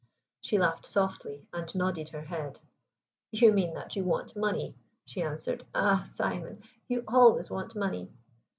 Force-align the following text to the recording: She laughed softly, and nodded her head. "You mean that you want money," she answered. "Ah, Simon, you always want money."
She 0.39 0.57
laughed 0.57 0.87
softly, 0.87 1.45
and 1.53 1.75
nodded 1.75 2.09
her 2.09 2.23
head. 2.23 2.59
"You 3.29 3.51
mean 3.53 3.75
that 3.75 3.95
you 3.95 4.03
want 4.03 4.35
money," 4.35 4.75
she 5.05 5.21
answered. 5.21 5.63
"Ah, 5.75 6.01
Simon, 6.07 6.63
you 6.87 7.03
always 7.07 7.51
want 7.51 7.75
money." 7.75 8.09